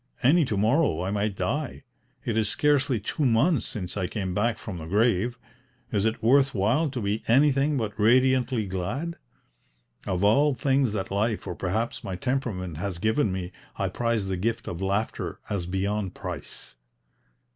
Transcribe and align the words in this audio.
Any 0.23 0.45
to 0.45 0.57
morrow 0.57 1.03
I 1.03 1.11
might 1.11 1.35
die. 1.35 1.83
It 2.25 2.35
is 2.35 2.49
scarcely 2.49 2.99
two 2.99 3.23
months 3.23 3.67
since 3.67 3.95
I 3.95 4.07
came 4.07 4.33
back 4.33 4.57
from 4.57 4.79
the 4.79 4.87
grave: 4.87 5.37
is 5.91 6.07
it 6.07 6.23
worth 6.23 6.55
while 6.55 6.89
to 6.89 6.99
be 7.01 7.21
anything 7.27 7.77
but 7.77 7.99
radiantly 7.99 8.65
glad? 8.65 9.17
Of 10.07 10.23
all 10.23 10.55
things 10.55 10.93
that 10.93 11.11
life 11.11 11.45
or 11.45 11.53
perhaps 11.53 12.03
my 12.03 12.15
temperament 12.15 12.77
has 12.77 12.97
given 12.97 13.31
me 13.31 13.51
I 13.77 13.89
prize 13.89 14.27
the 14.27 14.37
gift 14.37 14.67
of 14.67 14.81
laughter 14.81 15.39
as 15.51 15.67
beyond 15.67 16.15
price." 16.15 16.77